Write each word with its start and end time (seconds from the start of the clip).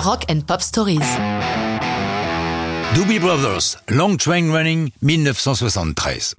Rock 0.00 0.24
and 0.30 0.40
Pop 0.46 0.62
Stories. 0.62 0.98
Doobie 2.94 3.18
Brothers, 3.18 3.76
Long 3.90 4.16
Train 4.16 4.50
Running, 4.50 4.88
1973. 5.02 6.36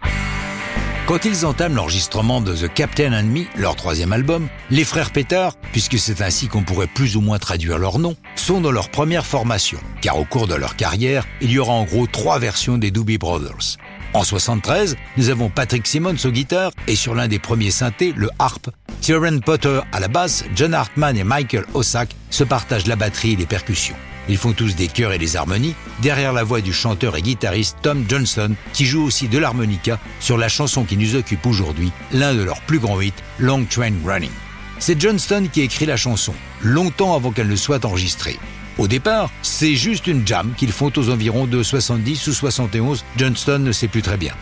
Quand 1.05 1.25
ils 1.25 1.45
entament 1.45 1.75
l'enregistrement 1.75 2.41
de 2.41 2.55
The 2.55 2.73
Captain 2.73 3.13
and 3.13 3.27
Me, 3.27 3.43
leur 3.55 3.75
troisième 3.75 4.13
album, 4.13 4.47
les 4.71 4.83
frères 4.83 5.11
Pétard, 5.11 5.53
puisque 5.73 5.99
c'est 5.99 6.21
ainsi 6.21 6.47
qu'on 6.47 6.63
pourrait 6.63 6.87
plus 6.87 7.15
ou 7.17 7.21
moins 7.21 7.37
traduire 7.37 7.77
leur 7.77 7.99
nom, 7.99 8.15
sont 8.35 8.61
dans 8.61 8.71
leur 8.71 8.89
première 8.89 9.27
formation, 9.27 9.79
car 10.01 10.17
au 10.17 10.25
cours 10.25 10.47
de 10.47 10.55
leur 10.55 10.75
carrière, 10.75 11.27
il 11.39 11.51
y 11.51 11.59
aura 11.59 11.73
en 11.73 11.83
gros 11.83 12.07
trois 12.07 12.39
versions 12.39 12.79
des 12.79 12.89
Doobie 12.89 13.19
Brothers. 13.19 13.77
En 14.13 14.23
73, 14.23 14.97
nous 15.17 15.29
avons 15.29 15.49
Patrick 15.49 15.87
Simmons 15.87 16.17
au 16.25 16.31
guitare 16.31 16.71
et 16.87 16.95
sur 16.95 17.15
l'un 17.15 17.27
des 17.27 17.39
premiers 17.39 17.71
synthés, 17.71 18.13
le 18.17 18.29
harp, 18.39 18.69
Tyrone 19.01 19.41
Potter 19.41 19.79
à 19.91 19.99
la 19.99 20.07
basse, 20.07 20.45
John 20.55 20.75
Hartman 20.75 21.17
et 21.17 21.23
Michael 21.23 21.65
Ossack 21.73 22.15
se 22.29 22.43
partagent 22.43 22.85
la 22.85 22.95
batterie 22.95 23.33
et 23.33 23.35
les 23.35 23.47
percussions. 23.47 23.95
Ils 24.29 24.37
font 24.37 24.53
tous 24.53 24.75
des 24.75 24.87
chœurs 24.87 25.11
et 25.11 25.17
des 25.17 25.35
harmonies, 25.35 25.73
derrière 26.03 26.33
la 26.33 26.43
voix 26.43 26.61
du 26.61 26.71
chanteur 26.71 27.17
et 27.17 27.23
guitariste 27.23 27.77
Tom 27.81 28.05
Johnson, 28.07 28.53
qui 28.73 28.85
joue 28.85 29.03
aussi 29.03 29.27
de 29.27 29.39
l'harmonica 29.39 29.99
sur 30.19 30.37
la 30.37 30.49
chanson 30.49 30.83
qui 30.83 30.97
nous 30.97 31.15
occupe 31.15 31.47
aujourd'hui, 31.47 31.91
l'un 32.13 32.35
de 32.35 32.43
leurs 32.43 32.61
plus 32.61 32.77
grands 32.77 33.01
hits, 33.01 33.11
Long 33.39 33.65
Train 33.65 33.93
Running. 34.05 34.29
C'est 34.77 35.01
Johnston 35.01 35.47
qui 35.51 35.61
écrit 35.61 35.87
la 35.87 35.97
chanson, 35.97 36.35
longtemps 36.61 37.15
avant 37.15 37.31
qu'elle 37.31 37.49
ne 37.49 37.55
soit 37.55 37.83
enregistrée. 37.83 38.37
Au 38.77 38.87
départ, 38.87 39.31
c'est 39.41 39.75
juste 39.75 40.05
une 40.05 40.27
jam 40.27 40.53
qu'ils 40.55 40.71
font 40.71 40.91
aux 40.95 41.09
environs 41.09 41.47
de 41.47 41.63
70 41.63 42.27
ou 42.27 42.33
71, 42.33 43.03
Johnston 43.17 43.59
ne 43.59 43.71
sait 43.71 43.87
plus 43.87 44.03
très 44.03 44.17
bien. 44.17 44.35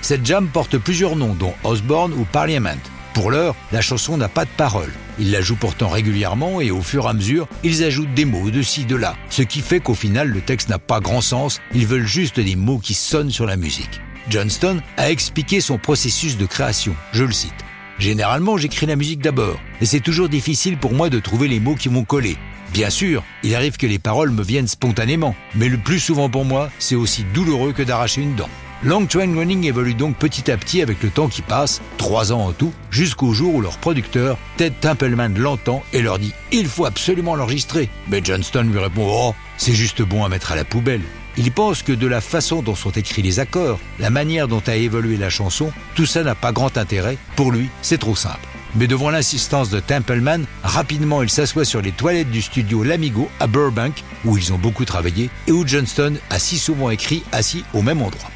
Cette 0.00 0.24
jam 0.24 0.48
porte 0.48 0.78
plusieurs 0.78 1.16
noms, 1.16 1.34
dont 1.34 1.52
Osborne 1.64 2.14
ou 2.14 2.24
Parliament. 2.24 2.80
Pour 3.16 3.30
l'heure, 3.30 3.56
la 3.72 3.80
chanson 3.80 4.18
n'a 4.18 4.28
pas 4.28 4.44
de 4.44 4.50
paroles. 4.58 4.92
Ils 5.18 5.30
la 5.30 5.40
jouent 5.40 5.56
pourtant 5.56 5.88
régulièrement 5.88 6.60
et 6.60 6.70
au 6.70 6.82
fur 6.82 7.06
et 7.06 7.08
à 7.08 7.12
mesure, 7.14 7.48
ils 7.64 7.82
ajoutent 7.82 8.12
des 8.12 8.26
mots 8.26 8.50
de 8.50 8.60
ci, 8.60 8.84
de 8.84 8.94
là. 8.94 9.16
Ce 9.30 9.40
qui 9.40 9.62
fait 9.62 9.80
qu'au 9.80 9.94
final, 9.94 10.28
le 10.28 10.42
texte 10.42 10.68
n'a 10.68 10.78
pas 10.78 11.00
grand 11.00 11.22
sens, 11.22 11.62
ils 11.72 11.86
veulent 11.86 12.06
juste 12.06 12.38
des 12.38 12.56
mots 12.56 12.78
qui 12.78 12.92
sonnent 12.92 13.30
sur 13.30 13.46
la 13.46 13.56
musique. 13.56 14.02
Johnston 14.28 14.82
a 14.98 15.10
expliqué 15.10 15.62
son 15.62 15.78
processus 15.78 16.36
de 16.36 16.44
création, 16.44 16.94
je 17.12 17.24
le 17.24 17.32
cite. 17.32 17.54
Généralement, 17.98 18.58
j'écris 18.58 18.84
la 18.84 18.96
musique 18.96 19.22
d'abord, 19.22 19.58
et 19.80 19.86
c'est 19.86 20.00
toujours 20.00 20.28
difficile 20.28 20.76
pour 20.76 20.92
moi 20.92 21.08
de 21.08 21.18
trouver 21.18 21.48
les 21.48 21.58
mots 21.58 21.74
qui 21.74 21.88
vont 21.88 22.04
coller. 22.04 22.36
Bien 22.74 22.90
sûr, 22.90 23.24
il 23.42 23.54
arrive 23.54 23.78
que 23.78 23.86
les 23.86 23.98
paroles 23.98 24.30
me 24.30 24.42
viennent 24.42 24.68
spontanément, 24.68 25.34
mais 25.54 25.70
le 25.70 25.78
plus 25.78 26.00
souvent 26.00 26.28
pour 26.28 26.44
moi, 26.44 26.68
c'est 26.78 26.96
aussi 26.96 27.24
douloureux 27.32 27.72
que 27.72 27.82
d'arracher 27.82 28.20
une 28.20 28.34
dent. 28.34 28.50
Long 28.82 29.06
Train 29.06 29.34
Running 29.34 29.64
évolue 29.64 29.94
donc 29.94 30.16
petit 30.16 30.50
à 30.50 30.56
petit 30.58 30.82
avec 30.82 31.02
le 31.02 31.08
temps 31.08 31.28
qui 31.28 31.40
passe, 31.40 31.80
trois 31.96 32.30
ans 32.32 32.46
en 32.48 32.52
tout, 32.52 32.74
jusqu'au 32.90 33.32
jour 33.32 33.54
où 33.54 33.60
leur 33.62 33.78
producteur, 33.78 34.36
Ted 34.58 34.76
Templeman, 34.80 35.36
l'entend 35.38 35.82
et 35.94 36.02
leur 36.02 36.18
dit 36.18 36.32
«Il 36.52 36.66
faut 36.68 36.84
absolument 36.84 37.36
l'enregistrer». 37.36 37.88
Mais 38.08 38.20
Johnston 38.22 38.68
lui 38.70 38.78
répond 38.78 39.06
«Oh, 39.10 39.34
c'est 39.56 39.72
juste 39.72 40.02
bon 40.02 40.24
à 40.24 40.28
mettre 40.28 40.52
à 40.52 40.56
la 40.56 40.64
poubelle». 40.64 41.00
Il 41.38 41.52
pense 41.52 41.82
que 41.82 41.92
de 41.92 42.06
la 42.06 42.20
façon 42.20 42.62
dont 42.62 42.74
sont 42.74 42.90
écrits 42.90 43.22
les 43.22 43.40
accords, 43.40 43.78
la 43.98 44.10
manière 44.10 44.46
dont 44.46 44.62
a 44.66 44.76
évolué 44.76 45.16
la 45.16 45.30
chanson, 45.30 45.72
tout 45.94 46.06
ça 46.06 46.22
n'a 46.22 46.34
pas 46.34 46.52
grand 46.52 46.76
intérêt. 46.76 47.16
Pour 47.34 47.52
lui, 47.52 47.68
c'est 47.80 47.98
trop 47.98 48.14
simple. 48.14 48.46
Mais 48.74 48.86
devant 48.86 49.08
l'insistance 49.08 49.70
de 49.70 49.80
Templeman, 49.80 50.44
rapidement 50.62 51.22
il 51.22 51.30
s'assoit 51.30 51.64
sur 51.64 51.80
les 51.80 51.92
toilettes 51.92 52.30
du 52.30 52.42
studio 52.42 52.82
L'Amigo 52.82 53.30
à 53.40 53.46
Burbank, 53.46 54.04
où 54.26 54.36
ils 54.36 54.52
ont 54.52 54.58
beaucoup 54.58 54.84
travaillé 54.84 55.30
et 55.46 55.52
où 55.52 55.66
Johnston 55.66 56.16
a 56.28 56.38
si 56.38 56.58
souvent 56.58 56.90
écrit 56.90 57.22
assis 57.32 57.64
au 57.72 57.80
même 57.80 58.02
endroit. 58.02 58.30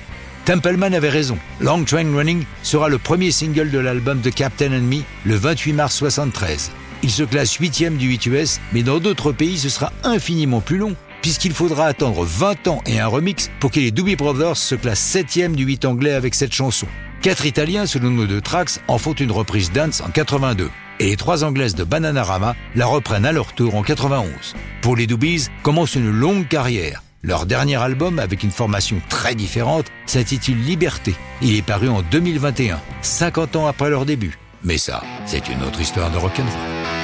Templeman 0.51 0.95
avait 0.95 1.11
raison. 1.11 1.39
Long 1.61 1.85
Train 1.85 2.13
Running 2.13 2.43
sera 2.65 2.89
le 2.89 2.99
premier 2.99 3.31
single 3.31 3.71
de 3.71 3.79
l'album 3.79 4.21
The 4.21 4.35
Captain 4.35 4.73
and 4.73 4.81
Me 4.81 5.03
le 5.25 5.37
28 5.37 5.75
mars 5.75 5.95
73. 5.95 6.73
Il 7.05 7.11
se 7.13 7.23
classe 7.23 7.55
huitième 7.55 7.97
du 7.97 8.09
8 8.09 8.27
US, 8.27 8.61
mais 8.73 8.83
dans 8.83 8.99
d'autres 8.99 9.31
pays 9.31 9.59
ce 9.59 9.69
sera 9.69 9.93
infiniment 10.03 10.61
plus 10.61 10.79
long, 10.79 10.97
puisqu'il 11.23 11.53
faudra 11.53 11.87
attendre 11.87 12.25
20 12.25 12.67
ans 12.67 12.83
et 12.85 12.99
un 12.99 13.07
remix 13.07 13.49
pour 13.61 13.71
que 13.71 13.79
les 13.79 13.93
Doobie 13.93 14.17
Brothers 14.17 14.57
se 14.57 14.75
classent 14.75 14.99
septième 14.99 15.55
du 15.55 15.63
8 15.63 15.85
anglais 15.85 16.15
avec 16.15 16.35
cette 16.35 16.53
chanson. 16.53 16.89
Quatre 17.23 17.47
Italiens, 17.47 17.87
selon 17.87 18.11
nos 18.11 18.27
deux 18.27 18.41
tracks, 18.41 18.81
en 18.89 18.99
font 18.99 19.13
une 19.13 19.31
reprise 19.31 19.71
dance 19.71 20.01
en 20.01 20.11
82. 20.11 20.69
Et 20.99 21.11
les 21.11 21.17
trois 21.17 21.45
Anglaises 21.45 21.77
de 21.77 21.85
Bananarama 21.85 22.57
la 22.75 22.87
reprennent 22.87 23.25
à 23.25 23.31
leur 23.31 23.53
tour 23.53 23.77
en 23.77 23.85
91. 23.85 24.33
Pour 24.83 24.97
les 24.97 25.07
Doobies, 25.07 25.47
commence 25.63 25.95
une 25.95 26.11
longue 26.11 26.49
carrière. 26.49 27.05
Leur 27.23 27.45
dernier 27.45 27.77
album, 27.77 28.19
avec 28.19 28.43
une 28.43 28.51
formation 28.51 28.97
très 29.11 29.35
différente, 29.35 29.85
s'intitule 30.07 30.59
Liberté. 30.59 31.15
Il 31.43 31.55
est 31.55 31.61
paru 31.63 31.91
en 31.91 32.01
2021, 32.01 32.81
50 33.03 33.57
ans 33.57 33.67
après 33.67 33.91
leur 33.91 34.07
début. 34.07 34.39
Mais 34.65 34.79
ça, 34.79 35.03
c'est 35.27 35.49
une 35.51 35.63
autre 35.63 35.83
histoire 35.83 36.11
de 36.11 36.17
rock'n'roll. 36.17 37.00